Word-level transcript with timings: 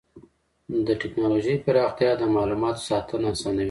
د 0.87 0.89
ټکنالوجۍ 1.01 1.55
پراختیا 1.65 2.11
د 2.17 2.23
معلوماتو 2.35 2.85
ساتنه 2.89 3.27
اسانوي. 3.33 3.59